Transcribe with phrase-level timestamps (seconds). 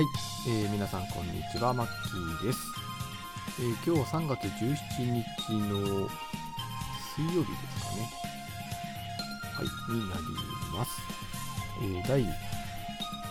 [0.00, 0.08] はい、
[0.48, 2.58] えー皆さんこんにちは、マッキーです。
[3.60, 6.08] えー今日3月17日の
[7.14, 8.08] 水曜日ですかね。
[9.52, 10.22] はい、になり
[10.72, 11.02] ます。
[11.82, 12.22] えー第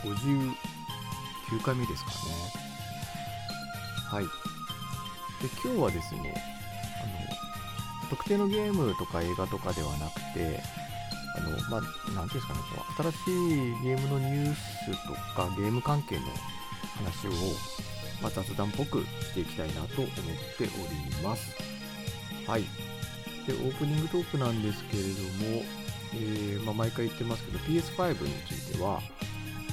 [0.03, 2.15] 59回目ですかね。
[4.11, 4.25] はい。
[4.25, 4.29] で、
[5.65, 6.35] 今日はですね、
[7.01, 10.61] あの、特定のゲームとか映画とかではなくて、
[11.35, 13.15] あの、まあ、なんていうんですかね、こう、新し
[13.79, 16.27] いゲームのニュースとか、ゲーム関係の
[16.99, 17.31] 話を、
[18.21, 20.13] まあ、雑談っぽくしていきたいなと思っ
[20.57, 21.55] ております。
[22.47, 22.63] はい。
[23.47, 25.63] で、オープニングトークなんですけれども、
[26.13, 29.01] えーまあ、毎回言ってますけど、PS5 については、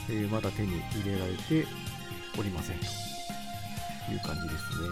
[0.08, 1.66] えーまだ手に入れられて
[2.38, 2.84] おりませんと
[4.12, 4.88] いう感じですね。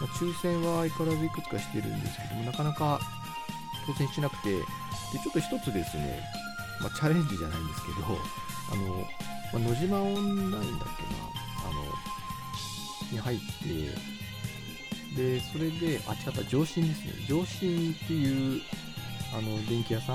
[0.00, 3.00] まあ、抽選は相変わらずいくつかしてるんですけども、なかなか
[3.86, 4.60] 当選しなくて、で
[5.22, 6.20] ちょっと一つですね、
[6.80, 8.18] まあ、チャレンジじゃないんですけど、
[8.72, 9.06] あの、
[9.52, 11.23] まあ、野島オンラインだっけな、
[13.14, 14.14] に入って、
[15.16, 17.12] で、それで、あ、違った、上新ですね。
[17.28, 18.62] 上新っていう、
[19.32, 20.14] あの、電気屋さ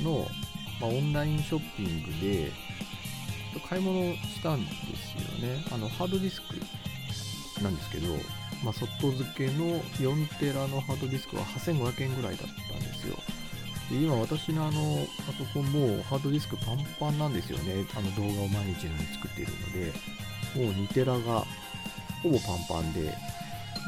[0.00, 0.28] んの、
[0.80, 2.52] まあ、オンラインショッピングで、
[3.68, 5.64] 買い物したんですよね。
[5.72, 8.14] あの、ハードディスクなんですけど、
[8.62, 13.16] まあ、外付けの4テラのハードディスクは8500円ぐらいだったんですよ。
[13.90, 17.86] で今私のあのパソコンもハードディスクパンパンなんですよね。
[17.94, 21.44] あの動画を毎日のように作っているので、もう2テラが
[22.26, 23.14] ほぼパンパンで、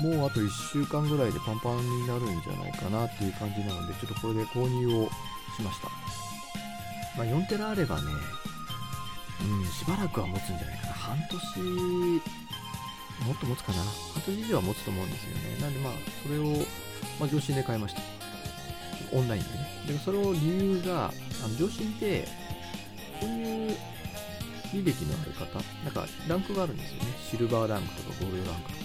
[0.00, 5.08] もうあと1週間ぐらいでパンパンになるんじゃないかなっていう感じなので、ちょっとこれで購入を
[5.56, 5.88] しました。
[7.16, 8.02] まあ、4テラあればね、
[9.42, 10.92] うん、しばらくは持つんじゃないかな。
[10.92, 11.60] 半年、
[13.26, 13.78] もっと持つかな。
[14.14, 15.60] 半年以上は持つと思うんですよね。
[15.60, 15.92] なんでまあ、
[16.22, 16.44] それを、
[17.18, 18.02] まあ、上新で買いました。
[19.12, 19.82] オンラインでね。
[19.88, 21.12] で、それを理由が、あ
[21.48, 22.28] の上新って、
[24.72, 27.14] 履歴のある方、なんかランクがあるんですよね。
[27.30, 28.84] シルバーランクとかゴールドランクとか。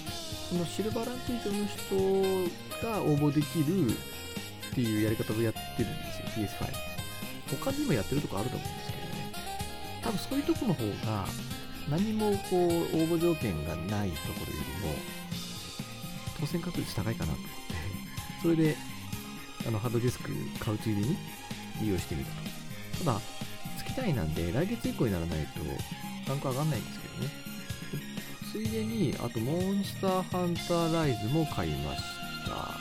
[0.49, 6.93] そのシルバーランク以上の人が応募できるっていうやり方をやってるんですよ、PS5。
[7.57, 9.13] 他にもやってるとこあると思うんですけどね。
[10.01, 11.25] 多分そういうとこの方が、
[11.89, 14.95] 何もこう、応募条件がないところよりも、
[16.39, 17.53] 当選確率高いかなと思って、
[18.41, 18.77] それで、
[19.67, 21.17] あの、ハードディスク買うついでに
[21.81, 22.31] 利用してみた
[22.99, 23.05] と。
[23.05, 23.21] ただ、
[23.93, 25.59] 月単位なんで、来月以降にならないと、
[26.27, 27.29] ランク上がんないんですけどね。
[28.51, 32.01] ついでに、あと、モンスターハンターライズも買いまし
[32.45, 32.73] た。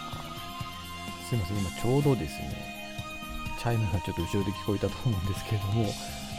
[1.29, 2.55] すいません、今ちょうどですね、
[3.59, 5.87] チャイムがちょっと後ろで聞こえたと思うんですけれども、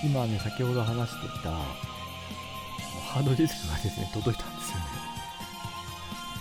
[0.03, 4.85] 今ね、先ほど話してた、ハードディスクがですね、届いたんですよね。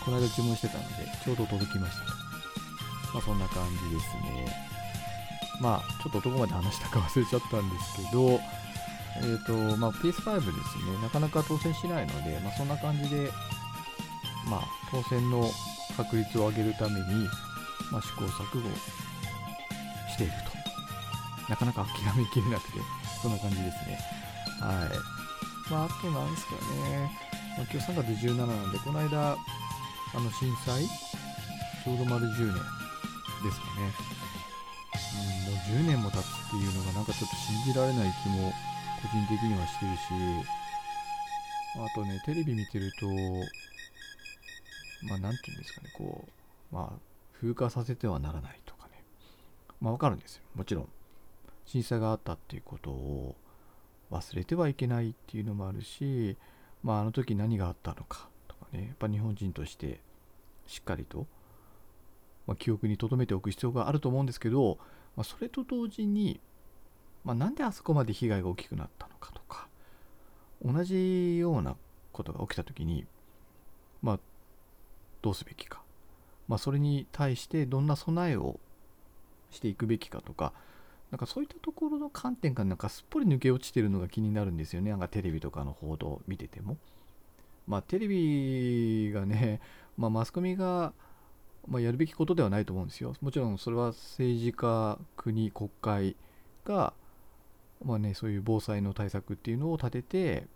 [0.04, 2.04] この間注文してたので、ちょうど届きました。
[3.14, 4.81] まあそんな感じですね。
[5.62, 8.40] まあちょっとどこまで話したか忘れちゃったんですけど、
[9.22, 13.30] えっ、と、まあ PS5 ですね、なかなか当選しないので、まあそんな感じで、
[14.50, 15.48] まあ当選の
[15.96, 17.28] 確率を上げるために、
[17.92, 18.68] まあ試行錯誤
[20.10, 20.52] していると。
[21.48, 22.78] なかなか諦めきれなくて、
[23.22, 23.98] そんな感じですね。
[24.60, 25.70] はい。
[25.70, 27.10] まああとなんですかね、
[27.56, 29.36] まあ、今日3月17なんで、この間、あ
[30.18, 30.84] の震災？
[31.84, 34.21] ちょうど丸10年ですかね。
[35.72, 38.52] 10年も経つっていうのがなんかちょっと信じられない気も
[39.00, 40.02] 個人的にはしてるし、
[41.76, 43.06] あとね、テレビ見てると、
[45.08, 46.28] まあなんていうんですかね、こ
[46.70, 46.98] う、まあ
[47.40, 49.02] 風化させてはならないとかね。
[49.80, 50.42] まあわかるんですよ。
[50.54, 50.88] もちろん。
[51.64, 53.34] 震災があったっていうことを
[54.10, 56.36] 忘れてはいけないっていうのもあるし、
[56.82, 60.00] まああの時何があったのかとかね、やっぱ日本人として
[60.66, 61.26] しっかりと、
[62.46, 64.78] まあ、記憶に留めておく必要があると思うんですけど、
[65.16, 66.40] まあ、それと同時に、
[67.24, 69.68] まあ、なんであそこまで被害が大きくなったのかとか
[70.64, 71.76] 同じような
[72.12, 73.06] ことが起きた時に、
[74.02, 74.20] まあ、
[75.20, 75.82] どうすべきか、
[76.48, 78.58] まあ、それに対してどんな備えを
[79.50, 80.52] していくべきかとか
[81.10, 86.78] なんかそういったところの観点がなんかすっぽり抜け落ちてるのが気になるんですよねなんかテレビとかの報道を見てても。
[87.66, 89.60] まあテレビがね、
[89.96, 90.92] まあ、マスコミが、
[91.68, 93.14] まあ、やるべきことではないと思うんですよ。
[93.20, 96.16] もちろんそれは政治家、国、国会
[96.64, 96.92] が、
[97.84, 100.46] まあね、そういう防災の対策っていうのを立てて、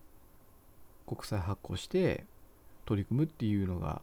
[1.06, 2.24] 国債発行して
[2.84, 4.02] 取り組むっていうのが、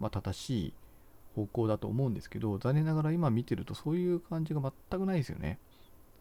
[0.00, 0.72] まあ、正しい
[1.34, 5.58] 方向だと思うんですけど、残念ながら今見てるとそういう感じが全くないですよね。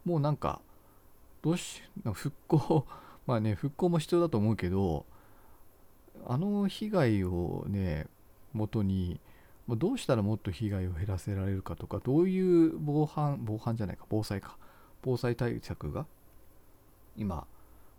[0.05, 0.61] もうなんか、
[1.41, 1.81] どうし、
[2.13, 2.85] 復興、
[3.25, 5.05] まあね、復興も必要だと思うけど、
[6.25, 8.07] あの被害をね、
[8.53, 9.19] 元に、
[9.75, 14.57] どうしたらもっと被害を減らせられるかとか、どういう防犯、防犯じゃないか、防災か、
[15.01, 16.05] 防災対策が、
[17.17, 17.45] 今、ま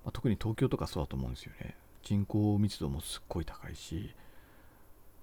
[0.06, 1.76] あ特に東京とかそうだと思うんですよね。
[2.02, 4.14] 人口密度もすっごい高いし、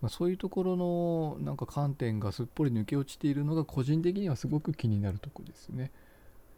[0.02, 5.92] まあ、そういうところのなんか観点がすっぽり抜け落ちているのが個人的にはすごく気になるとこですね。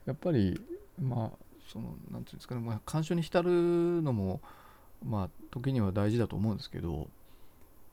[0.05, 0.59] やっぱり
[1.01, 1.37] まあ
[1.71, 4.41] その何て言うんですかね、まあ、干渉に浸るのも
[5.05, 7.07] まあ時には大事だと思うんですけど、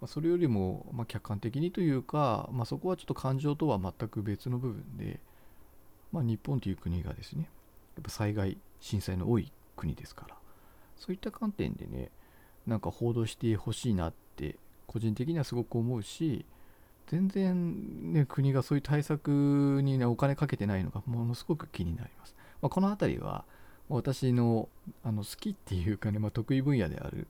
[0.04, 5.18] まあ、それよりもま客観的にというか、まあ、そこはちょっと感情とは全く別の部分で、
[6.12, 7.48] まあ、日本という国がですね
[7.96, 10.36] やっぱ災害震災の多い国ですから
[10.98, 12.10] そういった観点でね
[12.66, 14.56] なんか報道してほしいなって
[14.86, 16.44] 個人的にはすごく思うし
[17.06, 23.46] 全然ね国がそういう対策にねお金かけてないのがものすごく気になります、まあ、この辺りは
[23.88, 24.68] 私の
[25.02, 27.26] あの好きっていうかね、まあ、得意分野である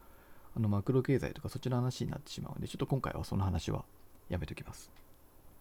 [0.56, 3.84] あのマクロ経済とかそっちの話になってしまうのでちょっと今回はその話は
[4.28, 4.90] やめときます。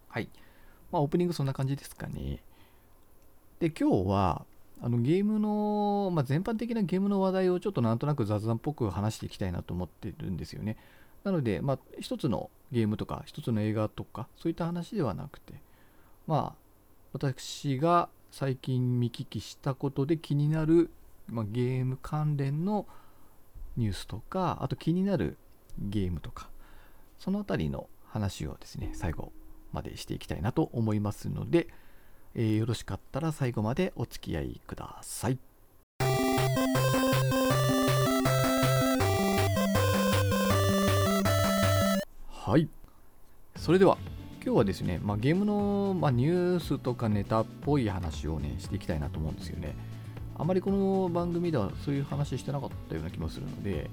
[0.07, 0.30] はい。
[0.92, 2.42] まあオープニングそんな感じですかね。
[3.60, 4.45] で今日は
[4.81, 10.75] あのゲームの、まあ、全般的なゲームの話題をちょっとなんとなく雑談っぽく話していきたいなと思ってるんですよね。
[11.24, 15.54] なので、まあ、一つのゲームとか、一つの映画とか、そういった話ではなくて、
[16.28, 16.56] まあ、
[17.13, 20.90] 私が最近見聞きしたことで気になる、
[21.28, 22.86] まあ、ゲーム関連の
[23.78, 25.38] ニュースとか、あと気になる
[25.80, 26.50] ゲームとか、
[27.20, 29.31] そのあたりの話をですね、最後
[29.72, 31.68] までしていきたいなと思いますので、
[32.36, 35.38] えー、よろしかったら最後までお付き合いください。
[42.30, 42.68] はい。
[43.56, 43.98] それでは、
[44.44, 49.76] 今日はですね、まあ、ゲームの、まあ、ニュースとかネタっぽい話をね、していきたいなと思うんですよね。
[50.44, 53.90] あまりこの番組ではそういう話してなかったような気もするので、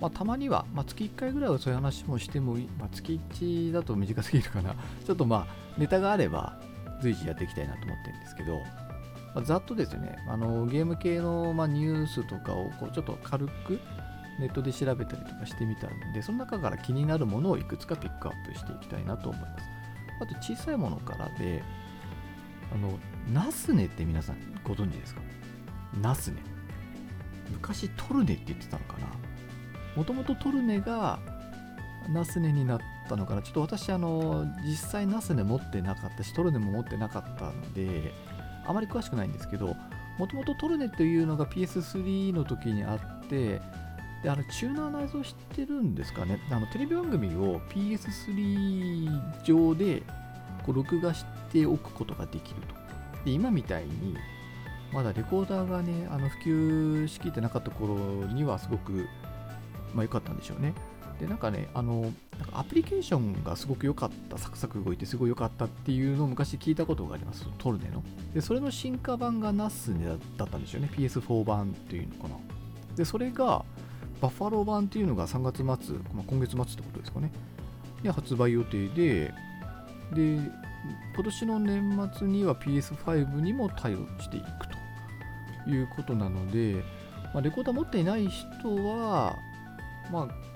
[0.00, 4.74] まあ、たまには、まあ、月1回ぐらいはそういう話もしてもいい、まあ、月1だと短すぎるかな。
[5.06, 6.58] ちょっとまあ、ネタがあれば、
[7.00, 8.58] 随時やっていきたいなと思ってるんですけど、
[9.36, 13.78] まあ、ざっとですね、あのゲーム系の、ま、ニュースとかをこうちょっと軽く
[14.40, 19.70] ネットで調べたりとかしてみたんで、その中から気になるものをいくつかピックアップしていきたいなと思います。
[20.20, 21.62] あと小さいものからで、
[22.74, 22.98] あの、
[23.32, 25.20] ナスネって皆さんご存知ですか？
[26.00, 26.36] ナスネ。
[27.52, 29.06] 昔トルネって言ってたのかな。
[29.96, 31.18] もともとトルネが
[32.08, 33.42] ナスネになったのかな。
[33.42, 38.12] ちょっと私あの実際ナスネ持ってなかったしトルネも持ってなかったんで
[38.66, 39.76] あまり詳しくないんですけど
[40.18, 43.60] もともとトルネというのが PS3 の時にあって
[44.22, 46.40] であのチューナーの映像知ってるんですかね。
[46.50, 50.02] あのテレビ番組を PS3 上で
[50.64, 52.74] こう録画しておくことができると。
[53.24, 54.16] で今みたいに
[54.94, 57.96] まだレコーダーがねあの普及しきってなかった頃
[58.26, 59.06] にはすごく
[59.92, 60.72] まあかったんでしょうね。
[61.20, 62.14] でなんかねあのなんか
[62.54, 67.46] アプリケーションがすごく良かったサクサク動いてすごい良かったっていうのを昔聞いたことがあります。
[67.58, 68.02] トルネの。
[68.32, 70.88] でそれの進化版がナスネだったんですよね。
[70.92, 72.36] PS4 版っていうのかな。
[72.96, 73.64] でそれが
[74.20, 77.32] バッファロー版っていうのが3月末、まあ、今月末ってことですかね。
[78.02, 79.32] で発売予定で
[80.12, 80.38] で
[81.14, 84.83] 今年の年末には PS5 にも対応していくと。
[85.66, 86.84] いうことなので、
[87.32, 89.38] まあ、レコーダー持っていない人は
[90.10, 90.54] まあ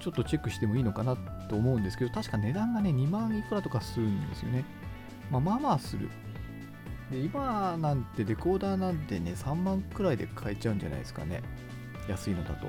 [0.00, 1.16] ちょっとチェックしてもいいのかな
[1.48, 4.64] と思うんですけど、確か値段がね、2万いくらとかするんですよね。
[5.30, 6.08] まあまあまあする。
[7.10, 11.42] で、今なんてレコーダーなんてね、3万くらいで買えちゃうんじゃないですかね。
[12.08, 12.68] 安いのだと。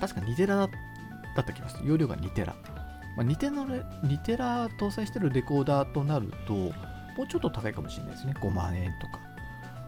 [0.00, 0.68] 確か2テラだっ
[1.44, 1.88] た気がする。
[1.88, 2.54] 容量が2テラ。
[3.16, 6.72] まあ、2, テラ2テラ搭載してるレコーダーとなると、も
[7.24, 8.34] うちょっと高いかもしれないですね。
[8.40, 9.20] 5万円とか。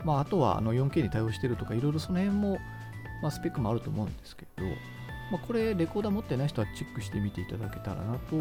[0.04, 2.58] まあ、あとはあの 4K に対応してるとか、いろいろその辺も、
[3.23, 4.64] まあ、スペックもあると思うんですけど、
[5.30, 8.40] まあ、これ、レコーダー持ってない人はチェックしてみていただけたらなとい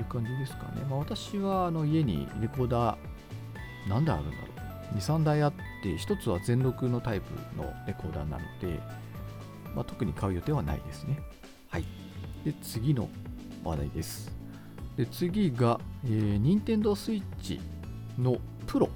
[0.00, 0.82] う感じですかね。
[0.88, 2.98] まあ、私はあの家にレコーダー、
[3.88, 4.44] 何台あるんだろ
[4.92, 4.96] う。
[4.96, 5.52] 2、3台あっ
[5.82, 7.26] て、1つは全録のタイプ
[7.56, 8.80] のレコーダーなので、
[9.74, 11.18] まあ、特に買う予定はないですね。
[11.68, 11.84] はい。
[12.44, 13.08] で、次の
[13.62, 14.32] 話題です。
[14.96, 17.60] で、次が、えー、Nintendo Switch
[18.18, 18.88] のプロ。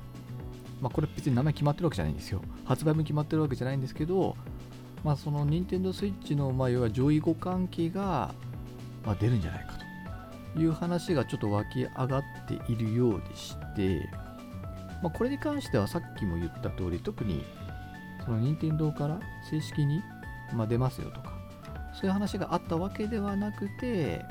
[0.83, 2.43] まあ、これ別に名前決まってるわけじゃないんですよ。
[2.65, 4.37] 発売も決まってるわけじゃないんですけど、
[5.05, 8.35] まあ、その任天堂 switch の、まあ、要は上位互換機が、
[9.07, 9.75] まあ、出るんじゃないか
[10.55, 14.11] という話がちょっと湧き上がっているようでして、
[15.03, 17.45] まあ、これに関してはさっきも言った通り特に
[18.25, 20.03] その任天堂から正式に、
[20.53, 21.33] まあ、出ますよとか
[21.95, 24.25] そういう話があったわけではなくて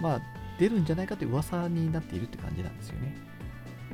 [0.00, 0.20] まあ
[0.58, 3.16] 出るんじゃないかという噂になっているって感じなんですよね。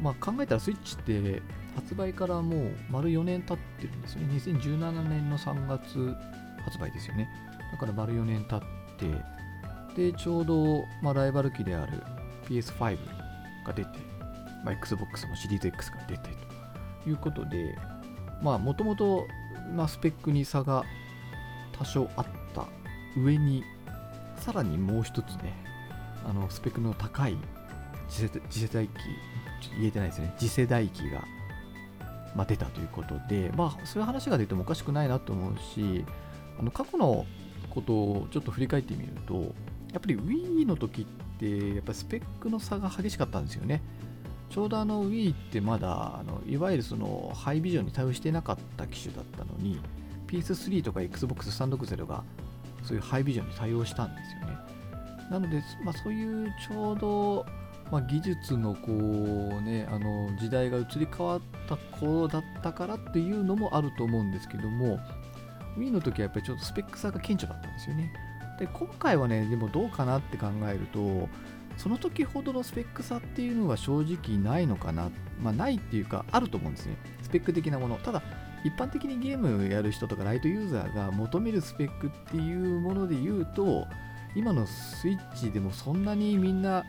[0.01, 1.43] まあ、考えたらスイッチって
[1.75, 4.35] 発売からもう丸4年経ってるんですよね。
[4.35, 6.15] 2017年の3月
[6.65, 7.29] 発売ですよね。
[7.73, 8.61] だから丸4年経っ
[8.97, 12.03] て、で、ちょうど、まあ、ライバル機である
[12.49, 12.99] PS5
[13.67, 13.91] が出て、
[14.65, 16.31] まあ、Xbox もシリーズ X が出て
[17.05, 17.77] ということで、
[18.43, 19.27] まあ、もともと、
[19.75, 20.85] まあ、スペックに差が
[21.73, 22.67] 多少あった
[23.17, 23.65] 上に
[24.37, 25.55] さらにもう一つね
[26.25, 27.37] あのスペックの高い
[28.09, 28.93] 次世次世代機
[29.63, 31.25] ちょっと言えてないですね次世代機が、
[32.35, 36.05] まあ、出たということでまあそういう話が出てもおかしくないなと思うし
[36.59, 37.27] あの過去の
[37.71, 39.55] ことをちょっと振り返ってみると
[39.93, 41.05] やっぱり Wii の時っ
[41.39, 43.83] てやっぱスペックの差が激しかったんですよね。
[44.49, 49.81] ちょうどあの Wii ってまだあのいわゆるそのハイビジョンに対応してなかった機種だったのに
[50.27, 52.25] PS3 とか Xbox360 が
[52.83, 54.73] そういうハイビジョンに対応したんですよね。
[55.31, 57.47] なので、まあ、そういうちょうど、
[57.93, 64.99] まあ、技術のこうねあの時代が移り変わった頃だったからっていうのもあると思うんですけども
[65.77, 68.11] Wii の時はやっぱりちょっとスペック差が顕著だったんですよね。
[68.59, 71.29] で今回はねでもどうかなって考えると
[71.77, 75.11] その時ほどのスペック差っていうのは正直ないのかな。
[75.43, 76.97] まあないっていうかあると思うんですね。
[77.23, 77.97] スペック的なもの。
[77.97, 78.23] ただ
[78.65, 83.87] 一般的にゲームやる人とかライトユーザーが求めるスペックっていうもので言うと
[84.35, 86.85] 今のスイッチでもそんなにみんな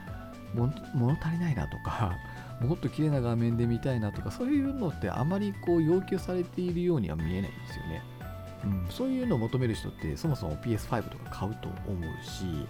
[0.54, 0.72] 物
[1.14, 2.16] 足りないなとか
[2.62, 8.02] もっと綺麗な画面で見たいなとかそういうのってあまりこう要求されているようには見えないんですよね、
[8.64, 12.68] うん、そういうのを求める人ってそもそも PS5 とか買うと思うし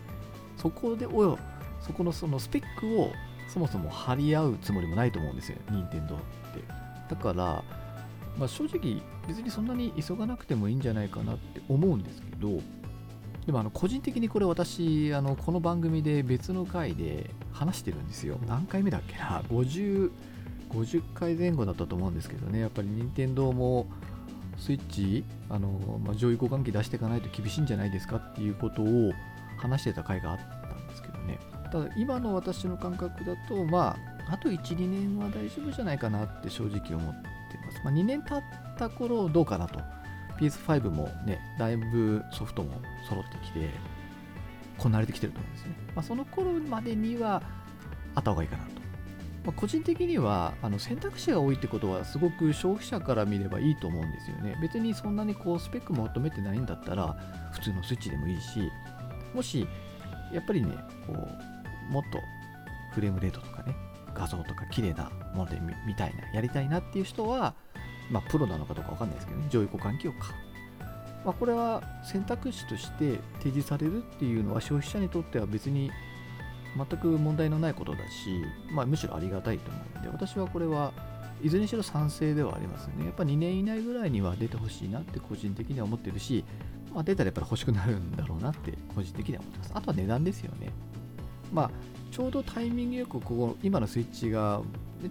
[0.57, 1.37] そこでおよ
[1.79, 3.11] そこのそのスペックを
[3.47, 6.23] そもそも張り合うつもりもないと思うんですよ任天堂って。
[7.09, 7.63] だから
[8.37, 12.59] まあ、正直別にそんなに急がなくてもいいんじゃないかなって思うんですけど
[13.45, 18.37] でもあの個人的にこれ私あのこの番組で別の回で話してるんですよ。
[18.47, 20.11] 何回目だっけな？50
[20.69, 22.59] 50回前後だったと思うんですけどね。
[22.59, 23.87] やっぱり任天堂も
[24.57, 29.11] スイッチあの、まあ、上位互換機出していかないと厳しいんじゃないですかっていうことを
[29.57, 31.37] 話してた回があったんですけどね。
[31.71, 33.97] ただ今の私の感覚だとま
[34.27, 37.81] ああと12年は大丈夫じゃないかなって正直思ってます。
[37.83, 38.43] まあ、2年経っ
[38.77, 39.79] た頃どうかなと。
[40.39, 43.69] PS5 もね、だいぶソフトも揃ってきて、
[44.77, 45.75] こなれてきてると思うんですね。
[45.95, 47.41] まあ、その頃までには
[48.15, 48.71] あった方がいいかなと。
[49.45, 54.57] まあ、個人的にはあの選択肢が多いってことはすごく消費者から見ればいいと思うんですよね。
[54.61, 57.13] 別にそんなにこうスペック求めてないんだったら
[57.51, 58.71] 普通のスイッチでもいいし、
[59.33, 59.67] もし
[60.33, 60.71] やっぱりね、
[61.05, 62.19] こうもっと
[62.93, 63.75] フレームレートとかね、
[64.13, 67.53] 画像とか綺麗なもので見たいな、やりたいなっていう人は、
[68.11, 70.33] まあ、プロなのかどうかわかんないですけどね、上位互換機を買う。
[71.25, 75.89] まあ、これは選択肢として提示されるっていうのは消費者にとっては別に
[76.75, 80.91] 全く問題のないことだし、まあ、むしろありがたいと思うので、私はこれは
[81.41, 83.05] いずれにしろ賛成ではありますよね。
[83.05, 86.43] やっぱ2年以内ぐらいには出てほしいなって個人的には思ってるし、
[86.93, 89.71] まあ、出たらやっぱり欲しくなるんだろうなって個人的には思ってます。
[89.75, 90.71] あとは値段ですよね。
[91.51, 91.71] まあ、
[92.11, 94.61] ちょうどタイミングよくここ今のスイッチが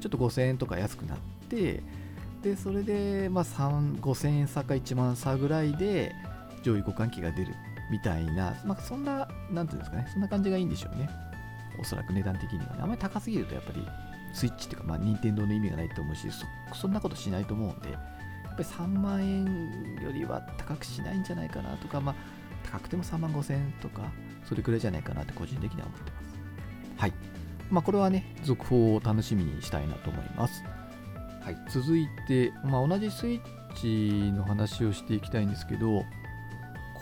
[0.00, 1.18] ちょっと5000円とか安くなっ
[1.49, 1.82] て
[2.42, 6.12] でそれで、まあ、5000円差か1万差ぐらいで
[6.62, 7.54] 上位互換機が出る
[7.90, 11.08] みたいな、まあ、そんな、なんていうんですかね、そんな感じがいいんでしょうね。
[11.78, 12.70] おそらく値段的にはね。
[12.80, 13.87] あまり高すぎるとやっぱり
[14.34, 19.44] スイッチっていうか、まあ、任天堂の意味がないと思うしそ、そんなことしないと思うんで、やっぱり3万円
[20.02, 22.14] よりは高くしないんじゃないかなとか、まあ、
[22.70, 24.11] 高くても3万5千円とか、
[24.44, 26.37] それくらいじゃないかなって個人的には思ってます。
[26.96, 27.12] はい。
[27.70, 30.62] まあ、これはね、続報を楽しみにしたいなと思います。
[31.44, 33.40] はい、続いて、まあ、同じスイッ
[33.75, 36.04] チの話をしていきたいんですけど、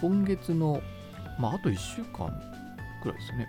[0.00, 0.80] 今月の、
[1.38, 2.32] まあ、あと1週間
[3.02, 3.48] くらいですよね、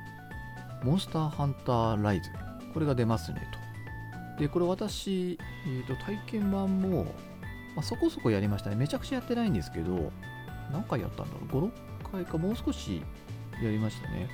[0.83, 2.29] モンスターハンターライズ、
[2.73, 3.47] これが出ますね
[4.35, 4.41] と。
[4.41, 7.05] で、これ私、えー、と体験版も、
[7.73, 8.75] まあ、そこそこやりましたね。
[8.75, 10.11] めちゃくちゃやってないんですけど、
[10.73, 11.71] 何回やったんだろう ?5、
[12.09, 13.01] 6回か、もう少し
[13.63, 14.29] やりましたね。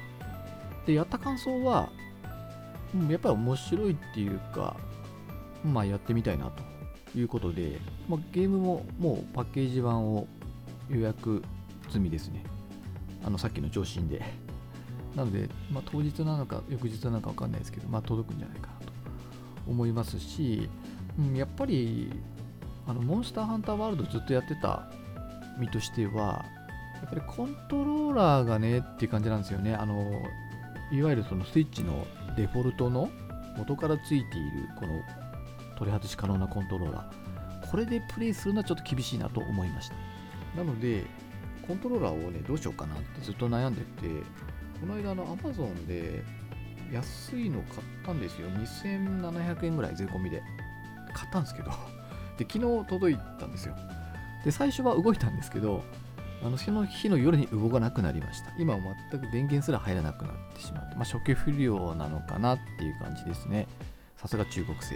[0.88, 1.90] で、やった感想は、
[3.10, 4.76] やっぱり面白いっていうか、
[5.64, 6.52] まあやってみたいな
[7.14, 10.28] ということで、まあ、ゲームももうパッケージ版を
[10.90, 11.44] 予約
[11.90, 12.44] 済みですね。
[13.26, 14.22] あのさっきの上心で。
[15.16, 18.94] なので、まあ、当日なのか翌日なのか分かんないですけど、まあ、届くんじゃないかなと
[19.68, 20.70] 思いますし、
[21.18, 22.12] うん、やっぱり
[22.86, 24.92] あのモンスターハンターワールドずっとやってた
[25.60, 26.46] 身としては、
[27.02, 29.74] やっぱりコントローラーがねっていう感じなんですよね。
[29.74, 30.22] あの
[30.92, 32.06] いわゆるそのスイッチの
[32.38, 33.10] デフォルトの
[33.58, 35.02] 元からついているこの
[35.78, 39.96] 取り外し可能なコントローラーこれでプレイするのはちょっと厳しいなと思いました
[40.56, 41.06] なので
[41.68, 43.86] コントローラーをねどうしようかなってずっと悩んでて
[44.80, 46.24] この間の Amazon で
[46.92, 50.42] 安いの買ったんですよ2700円ぐらい税込みで
[51.14, 51.72] 買ったんですけど
[52.38, 53.76] で昨日届いたんですよ
[54.46, 55.84] で最初は動いたんですけど
[56.44, 58.52] あのその日の夜に動かなくなりました。
[58.60, 58.80] 今は
[59.12, 63.68] 全く電源すら入らなくなってしまって、まあ、初期不良なのかなっていう感じですね。
[64.18, 64.96] さすが中国製。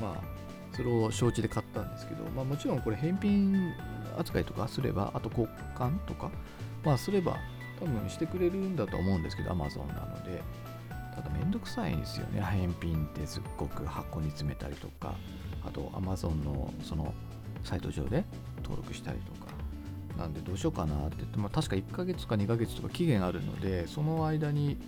[0.00, 3.72] まあ、それを承知で買ったんですけど、まあ、もちろんこれ返品
[4.18, 6.30] 扱いとかすれば、あと交換とか、
[6.84, 7.36] まあ、すれば
[7.80, 10.42] 多分してくれるんだと思うんですけど Amazon なので。
[11.16, 12.42] ただめんどくさいんですよね。
[12.42, 15.14] 返品ってすっごく箱に詰めたりとか
[15.64, 17.14] あと Amazon のその
[17.64, 18.22] サイト上で
[18.62, 19.46] 登録したりとか。
[20.18, 24.78] なんでどうしようかなって言って、まあ、確か1ヶ月か2ヶ月とか期限あるのでその間に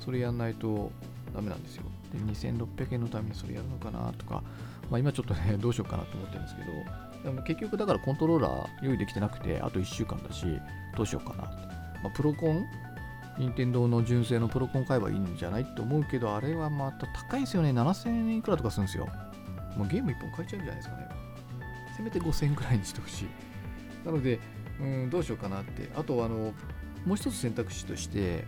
[0.00, 0.90] それやんないと
[1.34, 1.84] ダメなんですよ。
[2.12, 4.42] で2600円のためにそれやるのかなとか、
[4.90, 6.72] まあ、今ちょっとね どうしようかなと思ってるんですけど
[7.24, 10.46] でも結局だからコントローラー用意できてなくてあと1週間だし
[10.96, 11.66] どうしようかなって、
[12.02, 12.66] まあ、プロコン？
[13.38, 17.70] 任天堂の純正のプロコン買えばいいんじゃないって思うけどあれはまた高いですよね。
[17.70, 19.08] 7000円いくらとかするんですよ。
[19.76, 21.08] もうゲーム1本買えちゃうんじゃないですかね。
[21.96, 23.28] せめて5000円くらいにしてほしい。
[24.04, 24.38] なので
[24.80, 25.90] うんどうしようかなって。
[25.96, 26.52] あとあの
[27.06, 28.44] もう一つ選択肢として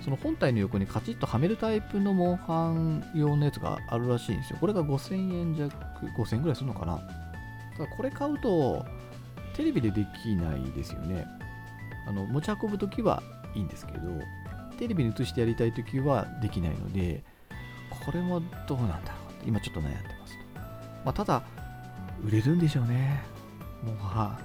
[0.00, 4.58] その本体の横にカチッとはめるタイプのモンハン用のやつがあるらしいんですよ。
[4.60, 5.70] これが5000円弱
[6.16, 6.98] 5000円ぐらいするのかな。
[7.76, 8.84] ただこれ買うと
[9.54, 11.26] テレビでできないですよね。
[12.06, 13.22] あの持ち運ぶときは
[13.54, 13.98] いいんですけど
[14.78, 17.22] テレビに映してやりたいときはできないので
[18.04, 20.60] これもどうなんだろうって今ちょっと悩んでますと、
[21.04, 21.42] まあ、ただ
[22.24, 23.22] 売れるんでしょうね。
[23.84, 24.38] もうは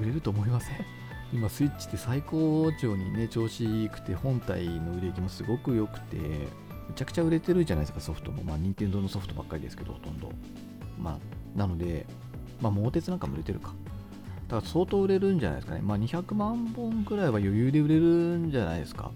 [0.00, 0.95] 売れると思いません？
[1.32, 8.42] 今スイッチって最高潮にね調子いくて本体の売れ行きもすごく良くてめちゃくちゃ売れてるじゃないですかソフトも。
[8.44, 10.30] まあ任天堂のソフトばっかりですけどほとんど。
[10.98, 12.06] まあなので
[12.60, 13.74] まあ桃鉄なんかも売れてるか。
[14.48, 15.82] だから相当売れるんじゃないですかね。
[15.82, 18.02] まあ200万本くらいは余裕で売れる
[18.38, 19.10] んじゃないですか。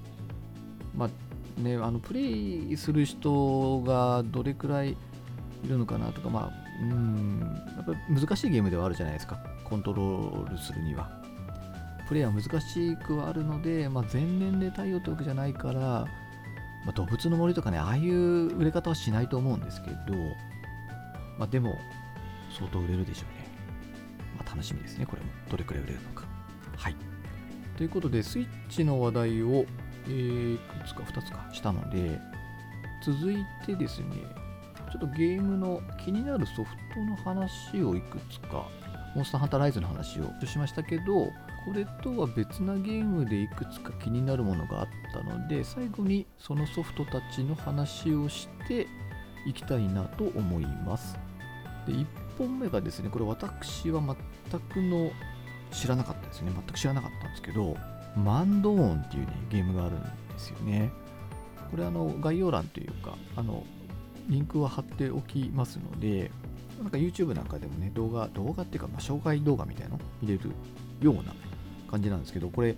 [0.97, 7.41] まあねあのプレイする人がどれくらいいるのかなとかまあうん。
[7.77, 9.39] やっぱ難しいゲームではあるじゃないですか。
[9.65, 11.20] コントロールするには。
[12.11, 16.09] プレイは難しくはあるので、まあ、全年齢対応ってわけじゃないから、ま
[16.89, 19.97] あ、動物の森とかねああいう売れ方はしないと思うんですけど、
[21.39, 21.79] まあ、でも
[22.59, 23.47] 相当売れるでしょうね、
[24.37, 25.29] まあ、楽しみですねこれも。
[25.49, 26.27] どれくらい売れるのか。
[26.77, 26.97] はい。
[27.77, 29.65] ということでスイッチの話題を、
[30.09, 32.19] え、いくつか2つかしたので
[33.05, 34.17] 続いてですね
[34.91, 38.67] ちょっとゲームの気になるソフトの話をいくつか、
[39.15, 41.33] モンスターハンターライズの話をしましたけど、こ
[41.75, 48.87] れとは別なゲームでいくつか気になるものがあったので、最後にそのソフトたちの話をして
[49.47, 51.19] いきたいなと思います。
[51.87, 52.07] で、1
[52.39, 55.11] 本目がですね、これ私は全くの
[55.73, 56.53] 知らなかったですね。
[56.53, 57.77] 全く知らなかったんですけど、
[58.17, 60.91] マンドーンっていうね、ゲームがあるんですよね。
[61.71, 63.65] これあの概要欄というか、あの
[64.29, 66.31] リンクは貼っておきますので、
[66.81, 70.01] なんか YouTube なんかでもね、動画、動画っていうか、まあ、紹介動画みたいなの？
[70.23, 70.51] 見れる
[71.01, 71.35] ような
[71.91, 72.75] 感じなんですけど、これ、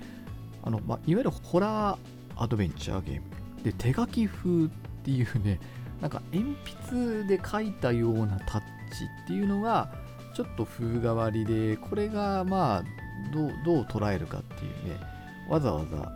[0.62, 1.99] あのまあ、いわゆるホラー
[2.37, 3.23] アドベンチャーゲーム。
[3.62, 4.69] で、手書き風っ
[5.05, 5.61] ていうね、
[6.01, 6.57] なんか鉛
[6.91, 9.93] 筆で書いたようなタッチっていうのが、
[10.35, 12.85] ちょっと風変わりで、これがまあ、
[13.33, 15.01] どうどう捉えるかっていうね、
[15.49, 16.12] わざわざ、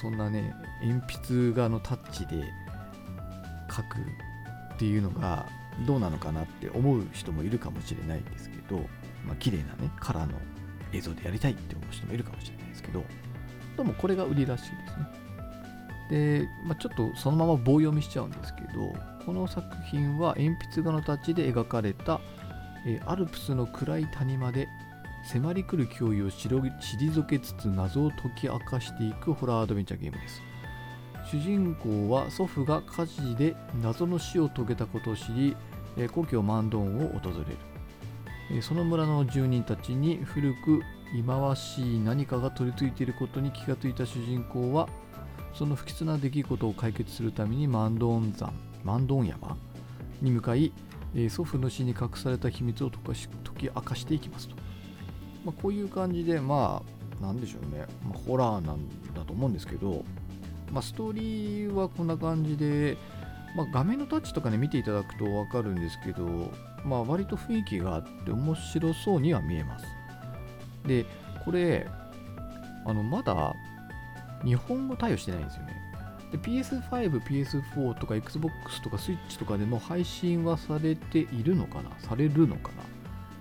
[0.00, 2.44] そんなね、鉛筆画のタッチで
[3.68, 3.98] 書く
[4.74, 5.46] っていうのが
[5.86, 8.78] どうなのかなって思う人もいるかもしれないんですけど、
[9.26, 10.38] まあ綺麗なね、カラーの
[10.92, 13.04] 映像でやりたいって思う人もいるかもしれないですけど、
[13.76, 15.30] でもこれが売りらしいですね。
[16.10, 22.20] で、まあ、ちょっとそのまま棒読みしちゃうんですけど、この作品は鉛筆画のタッチで描かれた、
[22.86, 24.66] えアルプスの暗い谷間で
[25.22, 30.49] 迫り来る脅威を退けつつ謎を解き明かしていくホラーアドベンチャーゲームです。
[31.30, 35.56] 主人公は祖父が火事で謎の死を遂げたことを知り、
[35.96, 37.44] え故郷マンドンを訪れる、
[38.50, 40.82] えその村の住人たちに古く
[41.14, 44.88] 忌まわしい何かが取り付いていることに気がついた主人公は
[45.54, 49.56] その不吉な出来事を解決するためにマンドン山マンドン山
[50.20, 50.72] に向かい、
[51.14, 54.56] え祖父の死に隠された秘密を解かし解き明かしていきますと、
[55.44, 56.82] まあ、こういう感じでま
[57.20, 58.80] あなんでしょうね、まあ、ホラーなん
[59.14, 60.04] だと思うんですけど
[60.70, 62.96] まあ、ストーリーはこんな感じで、
[63.56, 66.52] まあ、画面のタッチとかね見ていただくと分かるんですけど、
[66.84, 69.84] まあ、割と雰囲気があって面白そうには見えます。
[70.86, 71.04] で
[71.44, 71.86] これ
[72.86, 73.54] あのまだ
[74.44, 75.76] 日本語対応してないんですよね。
[76.32, 81.90] で PS5、PS4 とか Xbox とか Switch とかでも配信はされているのかな？
[81.98, 82.70] されるのか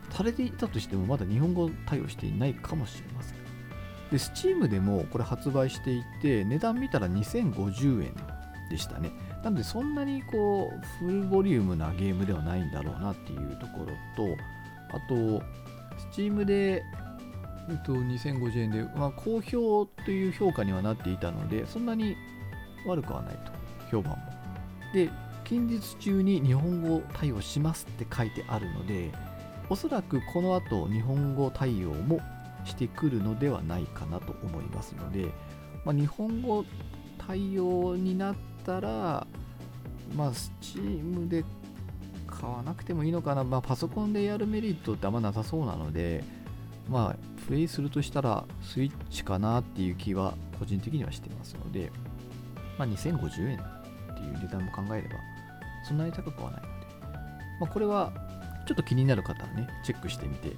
[0.09, 0.15] な？
[0.15, 3.38] されていたとしてもまだ日本語対応していないかもしれません。
[4.11, 8.13] で、Steam でもこれ発売していて、値段見たら2050円
[8.69, 9.11] でしたね。
[9.43, 14.35] なので、そんなにこう、フルボリュームなゲームではないんだろうなっていうところと、
[14.91, 15.43] あと、
[16.11, 16.83] Steam で、
[17.69, 22.15] えっと、2050円で、まあ、好評という評価にはなっていたので、そんなに
[22.85, 23.51] 悪くはないと、
[23.91, 24.19] 評判も。
[24.93, 25.09] で、
[25.45, 29.11] 近日中に日本語対応しますって書いてあるので、
[29.69, 32.19] おそらくこの後日本語対応も
[32.65, 35.25] してくるのではないかなと思いますので、
[35.85, 36.65] まあ、日本語
[37.17, 39.27] 対応になったら、
[40.15, 41.43] まあ、Steam で
[42.27, 46.23] 買わなくてもいいのかな、まあ、パソコンでやるメリットってあんまなさそうなので、
[46.89, 51.91] まあ、プレイするとしたらスイッチかなっていう気は個人的にはしてますので、
[52.77, 55.15] まあ、2050円っていう値段も考えれば、
[55.87, 56.73] そんなに高くはないので、
[57.61, 58.11] まあ、これは
[58.67, 60.51] ちょっと気になる方はね、チェックしてみて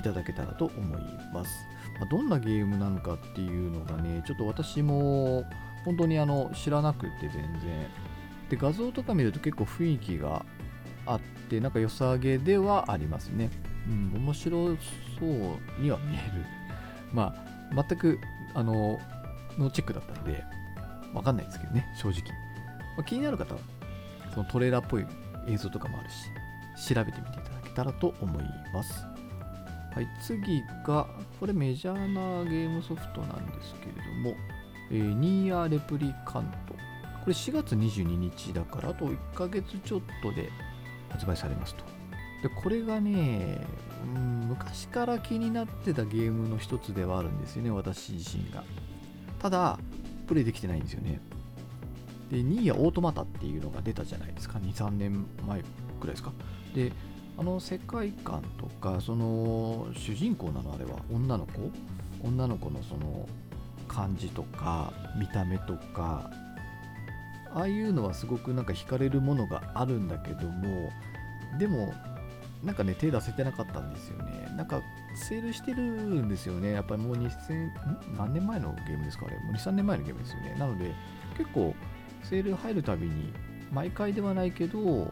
[0.00, 1.66] いただけたらと思います。
[2.00, 5.44] ま、どんなゲームなのかっていうのがね、ちょっと私も
[5.84, 7.42] 本当にあの知らなくて全然。
[8.48, 10.44] で、画像とか見ると結構雰囲気が
[11.06, 13.50] あって、なんか良さげではありますね。
[13.86, 14.76] うん、面白そ
[15.22, 16.44] うには見える。
[17.12, 17.34] ま
[17.72, 18.18] あ、全く、
[18.54, 18.98] あの、
[19.58, 20.44] のチェックだったので、
[21.14, 22.22] わかんないですけどね、正直。
[22.96, 23.60] まあ、気になる方は、
[24.34, 25.06] そのトレーラーっぽい
[25.48, 29.09] 映像とかもあるし、調べてみていただけたらと思います。
[29.94, 31.06] はい、次が、
[31.38, 34.36] これメジャーなゲームソフトなんですけれども、
[34.90, 36.74] えー、ニーアレプリカント。
[36.74, 40.50] これ4月22日だから、あと1ヶ月ちょっとで
[41.08, 41.84] 発売されますと。
[42.42, 43.66] で、これがね、
[44.14, 48.64] うん、昔から気になってたゲームの一つではあるんですよね、私自身が。
[49.40, 49.78] ただ、
[50.26, 51.20] プレイできてないんですよね。
[52.30, 55.66] で、ニーヤオートマタっていうのが出たじゃないですか、2、3年前く
[56.02, 56.32] らいですか。
[56.74, 56.92] で、
[57.40, 61.72] あの世界観とか、その主人公なのあれは女の子？
[62.22, 63.26] 女の子のその
[63.88, 66.30] 感じとか、見た目とか、
[67.54, 70.90] ああいうのはすごくなんか惹かれるものがあるんだけども、
[71.58, 71.94] でも、
[72.62, 74.52] なんかね、手出せてなかったんですよね。
[74.54, 74.82] なんか、
[75.14, 76.72] セールしてるんですよね。
[76.72, 77.72] やっぱりもう2000、ん
[78.18, 79.36] 何年前のゲームですかあれ？
[79.38, 80.56] もう2、3年前のゲームですよね。
[80.58, 80.94] なので、
[81.38, 81.74] 結構、
[82.22, 83.32] セール入るたびに、
[83.72, 85.10] 毎回ではないけど、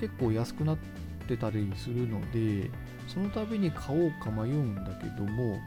[0.00, 0.99] 結構安くなって
[1.36, 2.70] たりするので、
[3.06, 5.60] その度に買おうか迷うんだけども、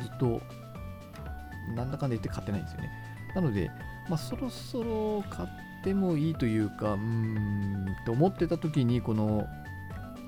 [0.00, 0.40] ずっと、
[1.74, 2.90] なんだかんだ言って買ってないんですよね。
[3.34, 3.70] なので、
[4.08, 5.48] まあ、そろそろ買っ
[5.82, 9.46] てもいいというか、うーん、と思ってた時に、この、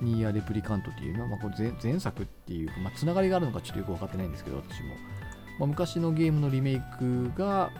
[0.00, 4.88] ニーア・レプリカントっていうのは、まあ、これ前作っていうか、まあ、つながりがあるのかちょっとよく分かってないんですけど、私も。
[5.58, 7.70] まあ、昔のゲームのリメイクが、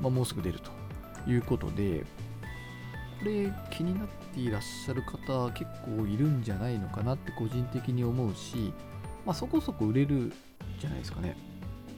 [0.00, 0.70] まあ、もうすぐ出ると
[1.30, 2.04] いうことで、
[3.18, 8.72] これ気になっていらっしゃる方結構いるんじゃないのかなって個人的に思うし、
[9.26, 10.32] まあ、そこそこ売れる
[10.80, 11.36] じゃないですかね。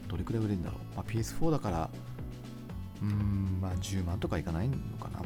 [0.09, 0.96] どれくらい売れるんだろう。
[0.96, 1.90] まあ、PS4 だから、
[3.03, 5.20] うーん、まあ10万とかいかないのかな。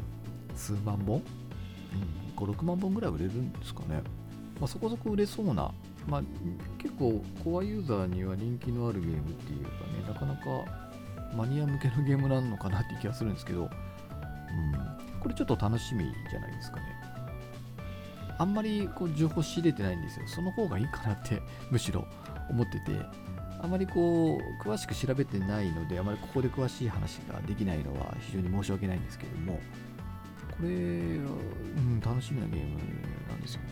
[0.55, 1.21] 数万本？
[2.37, 4.01] うん、5、6万本ぐらい売れるんですかね。
[4.59, 5.71] まあ、そこそこ売れそうな、
[6.07, 6.21] まあ、
[6.77, 10.41] 結構コアユーザーには人気のあるゲームっていうかね、なかなか
[11.35, 13.69] マニア向けのゲームなのかなって気がするんですけど、うん、
[15.25, 16.83] これちょっと楽しみじゃないですかね。
[18.37, 20.27] あんまりこう情報仕入れてないんですよ。
[20.27, 22.05] その方がいいかなって むしろ
[22.47, 22.91] 思ってて、
[23.59, 29.53] あまりこう詳しく調べてないので、あまりここで詳しい話ができないのは非常に申し訳ないんですけども、
[30.59, 32.77] これは、うん、楽しみなゲーム
[33.27, 33.69] なんですよね。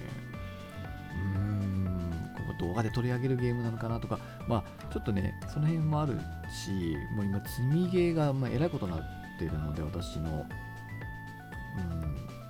[1.36, 9.02] うーん、ここ動画で取り上げるゲームなのかなとか、まあ、ちょっとね、その辺もあるし、もう今、積みゲーがまえらいことになっ
[9.38, 10.48] てるので、私の、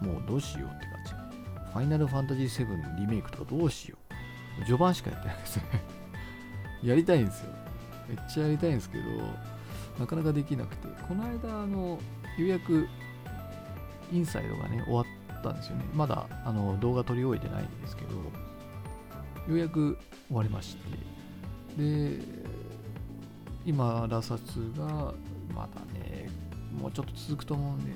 [0.02, 1.14] うん、もうどうしようって感じ。
[1.74, 3.98] ファイナルファンタジー7リメイクとかどうしよ
[4.62, 4.66] う。
[4.66, 5.64] 序盤しかやってないですね
[6.84, 7.54] やりたいんですよ。
[8.08, 9.04] めっちゃやりたいんですけど、
[10.00, 12.00] なかなかできなくて、この間、あの、よ
[12.40, 12.88] うやく、
[14.12, 15.86] インサイドがね、終わったんですよね。
[15.94, 18.22] まだ、あの、動画撮り終えてないんですけど、よ
[19.50, 20.84] うやく終わりまして、
[21.78, 22.20] で、
[23.66, 25.14] 今、ラサツが、
[25.56, 26.30] まだね、
[26.80, 27.94] もうちょっと続くと思うんでね、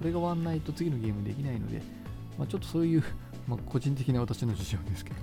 [0.00, 1.82] これが終わんないと次のゲームできないので、
[2.38, 3.04] まあ、ちょっとそういう、
[3.46, 5.16] ま、個人的な私の事情ですけど、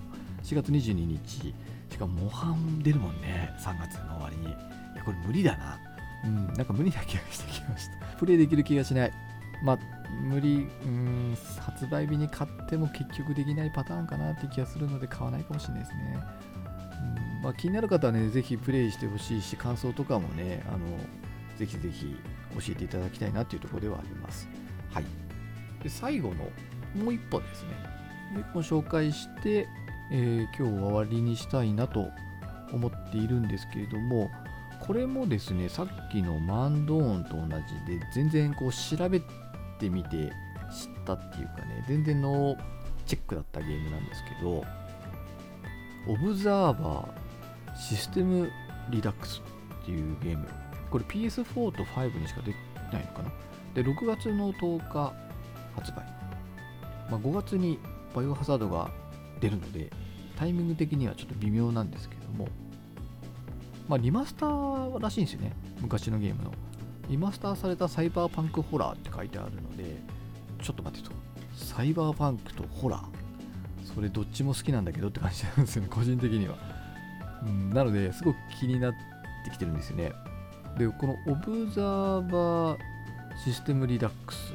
[0.44, 1.56] 4月22日、
[1.90, 4.44] しかも模範出るもんね、3月の終わりに。
[4.44, 4.48] い
[4.96, 5.80] や、これ無理だな。
[6.26, 8.06] うん、なんか無理な気がしてきました。
[8.18, 9.12] プレイできる気がしない。
[9.64, 9.80] まあ、
[10.22, 16.20] 無理、うん、発売日に買っても結局できないパターンかなって気がするので買わないかもしれないですね。
[17.40, 20.80] うんまあ、気になる方はね、ぜひプレイしてほしいし、感想とかもね、あの
[21.58, 22.16] ぜひぜひ
[22.56, 24.48] 教えていただきたいなというところではあります。
[24.92, 25.06] はい。
[25.84, 26.36] で、最後の
[26.96, 27.70] もう一本ですね。
[28.34, 29.68] もう一本紹介して、
[30.12, 32.10] えー、今日は終わりにしたいなと
[32.72, 34.30] 思っているんですけれども、
[34.80, 39.22] これもですね、さっきのマンドーンと同じで、全然こう調べ
[39.80, 40.32] てみて知っ
[41.06, 42.58] たっていうかね、全然ノー
[43.06, 44.64] チェックだったゲームなんですけど、
[46.08, 48.50] オブザーバーシステム
[48.90, 49.42] リダックス
[49.84, 50.48] っていうゲーム。
[50.90, 51.44] これ PS4
[51.76, 52.52] と5にしか出
[52.94, 53.32] ないのかな？
[53.78, 55.14] で、6月の10日
[55.76, 55.98] 発売。
[57.12, 57.78] まあ、5月に
[58.16, 58.90] バイオハザードが
[59.40, 59.92] 出るので、
[60.36, 62.48] タイミング的にはちょっと微妙なんですけども、
[63.88, 65.54] まあ、リマスターらしいんですよね。
[65.80, 66.52] 昔のゲームの。
[67.08, 69.96] リマスターされたサイバーパンクホラーって書いてあるので
[70.62, 71.16] ちょっと待ってと。
[71.56, 73.04] サイバーパンクとホラー。
[73.94, 76.58] それどっちも好きなんだけどって感じなんですよね個人的には、
[77.46, 78.94] うん、なのですごく気になっ
[79.46, 80.12] てきてるんですよね。
[80.78, 82.97] でこのオブザーバー
[83.44, 84.54] システムリダックス。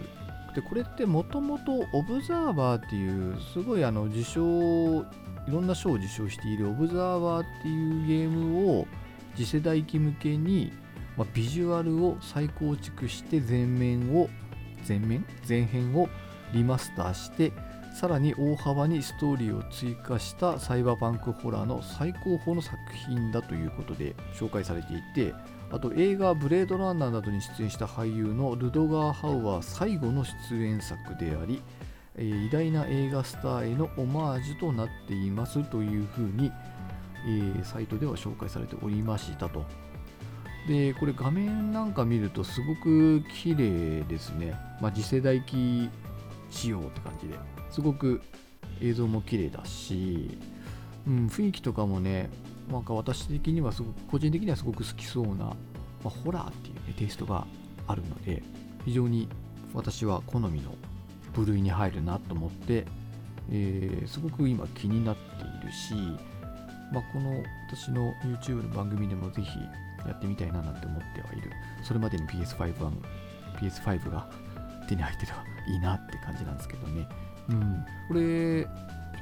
[0.55, 5.05] でこれってもともとオブザーバーっていうすごいあの受賞い
[5.49, 8.87] ろんな賞を受賞しているオブザーバーっていうゲームを
[9.35, 10.71] 次世代機向けに、
[11.17, 14.29] まあ、ビジュアルを再構築して全面を
[14.85, 15.25] 全面？
[15.49, 16.09] 前編を
[16.53, 17.53] リマスターして
[17.95, 22.77] さらに大幅にストーリーを追加したサイバーパンクホラーの最高峰の作
[23.07, 25.35] 品だということで紹介されていて
[25.71, 31.63] あと映画「ブレードランナー」などに出演した俳優のルドガー・ハウは最後の出演作であり、
[32.17, 36.51] えー、偉大な映画スターへのオマージュとなっていますというふうに、
[37.27, 39.65] えー、サイトでは紹介されておりましたと。
[40.69, 44.55] で、これ画面なんか見るとすごく綺麗ですね。
[44.81, 45.89] まあ、次世代機
[46.51, 47.52] 仕様って感じで。
[47.73, 48.23] すごく
[48.81, 50.39] 映像も綺麗だし、
[51.07, 52.31] うん、雰囲気とかもね、
[52.71, 55.55] なんか私的にはすごく、個人的にはすごく好きそうな、ま
[56.07, 57.47] あ、ホラーっていう、ね、テイストが
[57.87, 58.43] あるので、
[58.85, 59.29] 非常に
[59.75, 60.75] 私は好みの
[61.35, 62.85] 部類に入るなと思って、
[63.51, 65.23] えー、すごく今気になって
[65.65, 65.95] いるし、
[66.93, 67.43] まあ、この
[67.75, 69.59] 私の YouTube の番組でもぜひ
[70.07, 71.51] やってみたいななんて思ってはいる。
[71.83, 72.93] それまでに PS5 は
[73.59, 74.31] PS5 が
[74.89, 77.09] 手に入ってればいいなって感じなんですけどね。
[77.49, 78.67] うん、これ、ち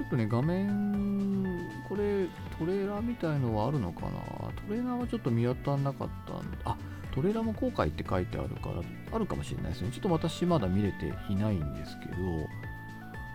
[0.03, 2.27] ょっとね、画面、これ、
[2.59, 4.11] トレーラーみたいのはあるのかな？
[4.11, 6.77] トレーラーはちょっと見当たらなかったんで、あ、
[7.15, 9.91] トレーラーも後悔って書いてあるから、あるかもしれないですね。
[9.91, 12.15] ちょっと私まだ見れていないんですけど、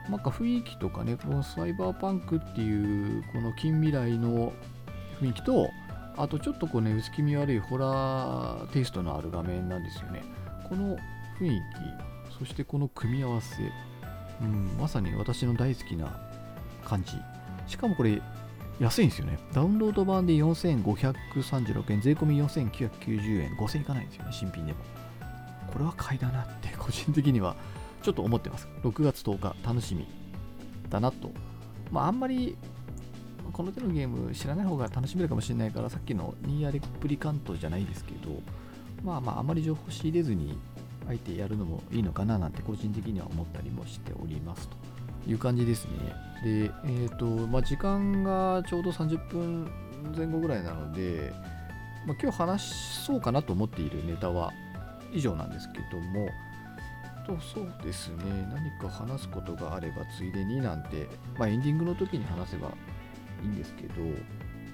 [0.09, 4.53] なんか雰囲気とかね、このサイバーパンクっていう、この近未来の
[5.19, 5.69] 雰囲気と、
[6.17, 10.23] あとちょっとこうね、薄気味悪いホラーテイストのある画面なんですよね。
[10.69, 10.95] この
[11.39, 11.49] 雰囲
[12.29, 13.57] 気、そしてこの組み合わせ、
[14.41, 16.19] うん、まさに私の大好きな
[16.83, 17.13] 感じ。
[17.67, 18.21] しかもこれ、
[18.79, 19.39] 安いんですよね。
[19.53, 24.79] ダウンロード版で4536円、税込4990円、5000いかないんですよね、新品でも。
[25.71, 27.55] これは買いだなって個人的には
[28.01, 28.67] ちょっと思ってます。
[28.83, 30.07] 6月10日、楽しみ
[30.89, 31.31] だなと。
[31.91, 32.57] まあ、あんまり
[33.55, 38.41] この手のゲーム知らない方が楽しめるかもしれないから、さっきのニーアレプリカントじゃないですけど、
[39.03, 40.57] まあまあ、あまり情報仕入れずに、
[41.07, 45.91] あえてやるのもいいのかななんて個人的には思ったりもしておりますという感じですね。
[46.43, 49.71] で、えっ、ー、と、まあ、時間がちょうど30分
[50.15, 51.33] 前後ぐらいなので、
[52.05, 54.51] まあ、今日話そうかなと思っているネタは
[55.11, 56.27] 以上なんですけども、
[57.25, 62.69] とそうですね、何か話すことがあればついでになんて、まあ、エンディングの時に話せば
[63.41, 63.93] いいんですけど、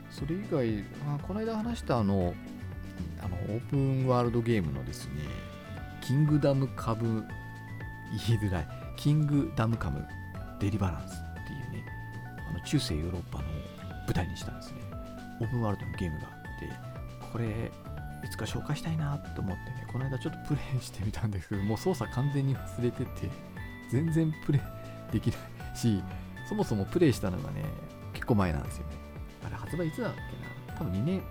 [0.09, 2.33] それ以外、あこの間話したあの、
[3.23, 5.23] あのオープンワールドゲームのですね、
[6.01, 7.25] キングダムカム、
[8.27, 10.05] 言いづらい、キングダムカム
[10.59, 11.85] デリバランスっていうね、
[12.49, 13.45] あの中世ヨーロッパの
[14.05, 14.81] 舞台にしたんですね、
[15.39, 16.69] オープンワールドのゲームがあって、
[17.31, 17.71] これ、
[18.23, 23.29] いつか紹介したいなと思ってね、この間ちょっとプレイしてみたんですけど、もう操作完全に忘れてて、
[23.89, 25.37] 全然プレイできな
[25.73, 26.03] いし、
[26.47, 27.63] そもそもプレイしたのがね、
[28.13, 28.93] 結構前なんですよね。
[29.45, 30.77] あれ、発売いつだっけな？
[30.77, 31.21] 多分2年、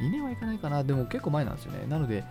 [0.00, 1.86] 2年はいかないかな、でも結構前なんですよね。
[1.86, 2.24] なので、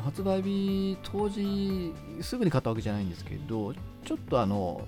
[0.00, 3.74] 発売日当時すぐに買ったわけじゃないんですけど
[4.04, 4.86] ちょっとあの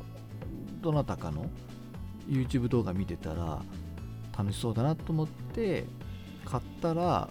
[0.80, 1.50] どなたかの
[2.28, 3.62] YouTube 動画見てたら
[4.36, 5.84] 楽しそうだなと思って
[6.44, 7.28] 買ったら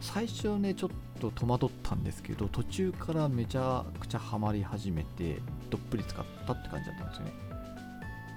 [0.00, 7.32] 最初ねちょっと戸惑ったんですけど途中からめちゃくちゃハマり始めてどっぷり使ったって感じだったんですよね。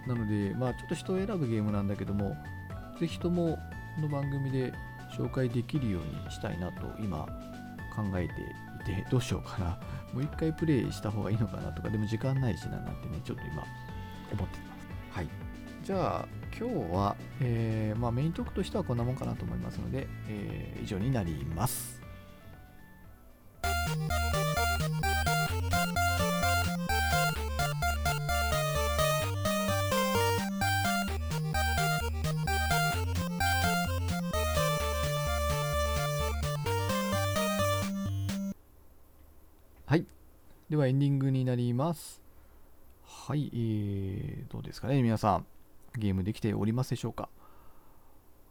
[0.08, 2.36] なのでまあちょっと人を選ぶゲームなんだけども
[3.00, 3.60] ぜひとも
[3.96, 4.74] この番組で
[5.16, 7.28] 紹介できるようにしたいなと今
[7.92, 8.34] 考えて
[8.92, 9.80] いて、どうしようかな。
[10.14, 13.64] もう一回プレイした方がいいのかなとか、でも時間ないしななんてね、ちょっと今
[14.32, 14.76] 思ってま
[15.12, 15.18] す。
[15.18, 15.28] はい。
[15.84, 16.26] じゃあ、
[16.58, 22.02] 今日は、えー、まあ、メイントークとしてはこんなもんかなと思いますので、えー、以上になります。
[40.82, 42.22] はエンディングになります。
[43.04, 45.46] はい、えー、どうですかね、皆さん。
[45.98, 47.30] ゲームできておりますでしょうか？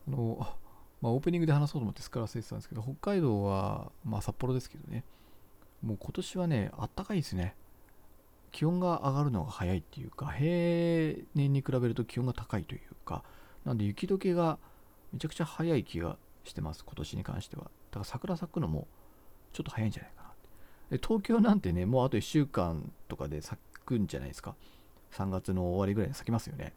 [0.06, 0.38] あの、
[1.00, 5.04] まあ、オープニングで話そうと思ってすから忘れてたんですけど、北海道は、まあ、札幌ですけどね、
[5.82, 7.56] もう今年はね、あったかいですね。
[8.52, 13.24] 気温が上がるのが早いっていうか、平年に比べると気温が高いというか、
[13.64, 14.58] なんで雪解けが
[15.12, 17.64] めちゃくちゃ早い気がしてます、今年に関しては。
[17.64, 18.86] だから桜咲くのも
[19.52, 20.19] ちょっと早いんじゃないか
[20.90, 24.54] で東京なんてねもうあと1週間とかで咲くんじゃないですか。
[25.12, 26.72] 3月の終わりぐらいに咲きますよね。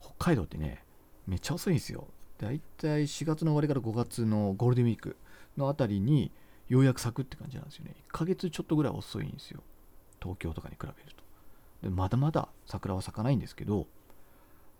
[0.00, 0.82] 北海道ってね
[1.26, 2.06] めっちゃ遅いんですよ。
[2.38, 5.16] だいたい4月の終わりから5月のゴールデンウィーク
[5.56, 6.30] のあたりに
[6.68, 7.94] ようやく咲くって感じなんですよね。
[8.08, 9.60] 1ヶ月ちょっとぐらい遅いんですよ。
[10.20, 11.22] 東京とかに比べると。
[11.82, 13.86] でまだまだ桜は咲かないんですけど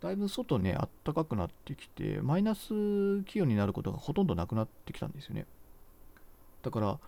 [0.03, 5.47] だいぶ外ねあったかくなってきてマイナス気温になることがほとんどなくなってきたんですよね。
[6.63, 6.99] だから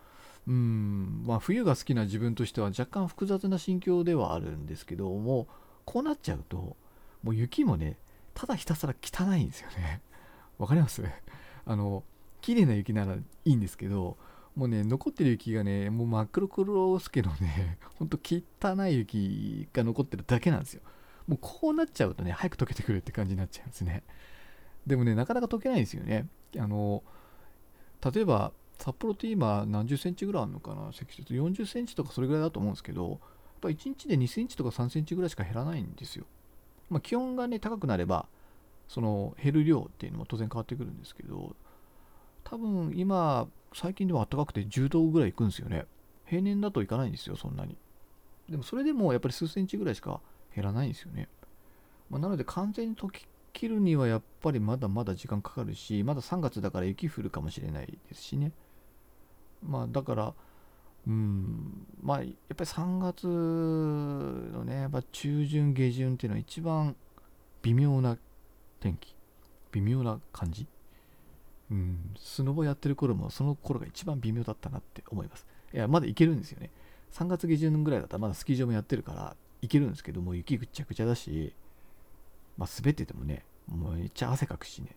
[0.47, 1.23] うん。
[1.25, 5.47] まあ冬が好きな自分としては若干複雑な心境ではあるんですけども
[5.85, 6.75] こうなっちゃうと
[7.23, 7.97] もう雪もね
[8.33, 10.01] ただひたすら汚いんですよね。
[10.57, 11.03] わかります？
[11.65, 12.03] あの
[12.41, 14.17] 綺麗な雪ならいいんですけど
[14.55, 20.81] もうね残ってる雪がねもう真っ黒黒すけどね ほんと汚い雪が残ってるだけなんですよ。
[21.27, 24.03] もうこうなっちゃうとね早く溶けてくるって感じになっちゃうんですね。
[24.85, 26.27] でもねなかなか溶けないんですよね。
[26.59, 27.01] あの
[28.13, 28.51] 例えば
[28.83, 30.91] 札幌って今何十センチぐらいあるのかな？
[30.91, 31.33] 積雪。
[31.33, 33.19] 40センチとかそれぐらいだと思うんですけどやっ
[33.61, 36.25] ぱ1日で2センチとか3センチぐらいしか減らないんですよ。
[36.89, 38.27] まあ、気温がね高くなれば
[38.89, 41.55] その減る量っていうのも当然変わってくるんですけど
[42.43, 45.85] 多分今最近では暖かくて10度ぐらいいくんですよね。
[46.25, 47.77] 平年だといかないんですよそんなに。
[48.49, 50.19] でもそれでもやっぱり数センチぐらいしか
[50.53, 51.29] 減らないんですよね、
[52.09, 58.51] まあ、なので完全に溶き切るにはやっぱりまだまだ時間かかるしまだ3月だから雪降るかもしれないですしね。
[59.65, 60.33] まあだから
[61.07, 66.95] うんまあやっぱり3月のねやっぱ中旬下旬っていうのは一番
[67.61, 68.17] 微妙な
[68.79, 69.15] 天気
[69.71, 70.67] 微妙な感じ。
[71.71, 75.45] うんスノボやってる頃もその頃が一番微妙だったなって思います。
[75.73, 76.69] いやまだ行けるんですよね。
[77.13, 81.53] 3月下旬ぐらいだったらまだスキー場もやってるから行けるんですけども雪ぐっちゃぐちゃだし
[82.57, 84.89] まあ滑っててもねもうめっちゃ汗かくしね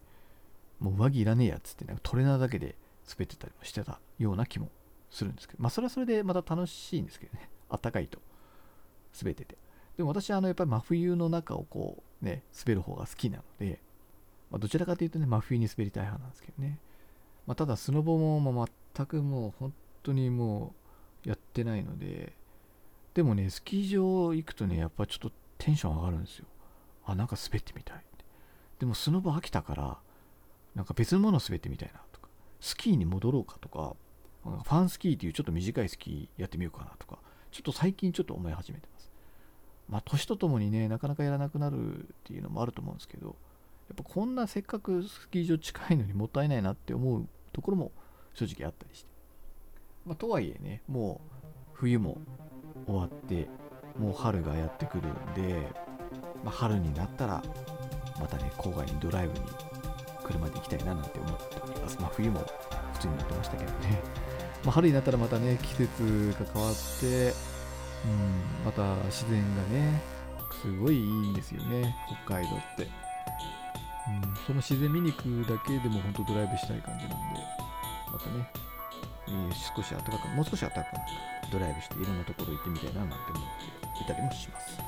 [0.80, 2.74] もう上着いらねえやっつってねトレーナーだけで
[3.08, 4.70] 滑ってたりもしてたような気も
[5.10, 8.18] するんですけど、まあそれはそれでまた楽しいんですけどね、 あったかいと
[9.18, 9.56] 滑ってて。
[9.96, 13.80] でも私はあのやっぱり真冬の中をこうね、滑る方が好きなので、
[14.50, 16.78] まあ、どちらかというとね、真冬に滑りたい派なんですけどね。
[17.46, 20.74] まあ、ただスノボもまあ全くもう本当にも
[21.24, 22.34] うやってないので、
[23.14, 26.46] でもね、スキー場行くとね、やっぱちょっとテンション上がるんですよ。
[27.06, 28.04] あ、なんか滑ってみたい。
[28.78, 29.98] でもスノボ飽きたから、
[30.74, 32.00] なんか別のもの滑ってみたいな、
[32.60, 33.96] スキーに戻ろうかとか、
[34.44, 37.18] ファンスキーっていうちょっと短いスキーやってみようかなとか、
[37.50, 39.10] ちょっと最近ちょっと思い始めてます。
[39.88, 43.36] まあ、年とともにね、なかなかやらなくなるっていうのもあると思うんですけど、
[43.88, 47.92] やっぱこんなせっかくスキー場近いのにもったいないなって思うところも
[48.34, 49.08] 正直あったりして。
[50.04, 52.18] まあ、とはいえね、もう冬も
[52.86, 53.48] 終わって、
[53.98, 55.72] もう春がやってくるんで、
[56.44, 57.42] まあ、春になったら、
[58.20, 59.44] またね、郊外にドライブに
[60.26, 61.98] 車で行きたいななんて思っております。
[62.00, 62.44] まあ、冬も
[62.94, 64.02] 普通に乗ってましたけどね。
[64.64, 67.34] まあ、春になったらまたね季節が変わって、
[68.04, 70.02] うん、また自然がね
[70.60, 71.94] すごいいいんですよね
[72.26, 77.40] 北海道って、うん、その自然見に行くだけでも本当ドライブしたい感じなんで
[78.12, 78.50] またね、
[79.28, 80.86] えー、少し暖かくもう少し暖かく
[81.52, 83.42] ドライブしていろんなところ行ってみたいななんて思っ
[83.98, 84.80] ていたりもします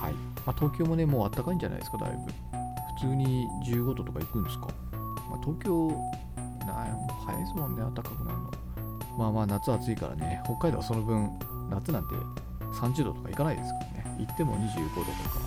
[0.00, 0.14] はい、
[0.46, 2.69] まあ、東京もねもう暖かいんじゃないですかだいぶ
[3.00, 5.88] 普通に15度とか行くんですか、まあ、東京
[6.66, 8.50] なもう早いですもんね暖かくなるの
[9.16, 11.30] まあまあ夏暑いからね、北海道はその分、
[11.70, 12.14] 夏なんて
[12.80, 15.40] 30度とかいかないですからね、行っても25度とか、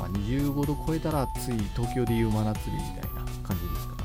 [0.00, 4.04] まあ、25度超えたら暑い、東京でいう真夏日みたいな感じですから、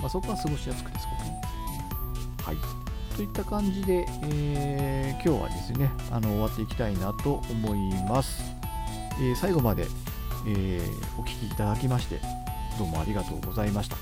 [0.00, 1.46] まあ、そこは過ごしやすくてすごくいいで
[2.42, 2.44] す。
[2.44, 2.56] はい。
[3.16, 8.42] といった感じで、えー、今日はですね、あの終わっていきたいなと思います。
[9.20, 9.86] えー、最後まで、
[10.48, 12.20] えー、お聴きいただきまして、
[12.78, 13.96] どうもありがとうございました。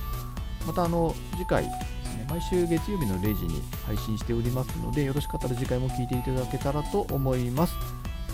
[0.67, 1.71] またあの次回で
[2.05, 7.75] すね毎週月曜日の0時に配信しておりますので、よろしかったら次回も聴いていただけたらと思います。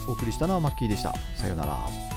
[0.09, 1.15] お送りしたのはマッキーでした。
[1.37, 2.12] さようなら。